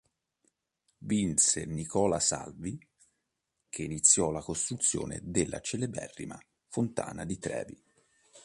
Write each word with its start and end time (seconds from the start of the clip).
Vinse 1.03 1.63
Nicola 1.67 2.19
Salvi, 2.19 2.75
che 3.69 3.83
iniziò 3.83 4.31
la 4.31 4.41
costruzione 4.41 5.19
della 5.21 5.59
celeberrima 5.59 6.43
Fontana 6.69 7.23
di 7.23 7.37
Trevi. 7.37 7.83